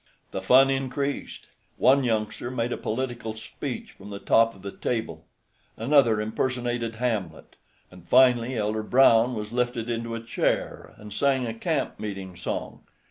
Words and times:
The 0.31 0.41
fun 0.41 0.71
increased. 0.71 1.45
One 1.77 2.03
youngster 2.03 2.49
made 2.49 2.71
a 2.71 2.75
political 2.77 3.35
speech 3.35 3.91
from 3.91 4.09
the 4.09 4.17
top 4.17 4.55
of 4.55 4.63
the 4.63 4.71
table; 4.75 5.27
another 5.77 6.19
impersonated 6.19 6.95
Hamlet; 6.95 7.55
and 7.91 8.07
finally 8.09 8.57
Elder 8.57 8.81
Brown 8.81 9.35
was 9.35 9.51
lifted 9.53 9.91
into 9.91 10.15
a 10.15 10.19
chair, 10.23 10.95
and 10.97 11.13
sang 11.13 11.45
a 11.45 11.53
camp 11.53 11.99
meeting 11.99 12.35
song. 12.35 12.79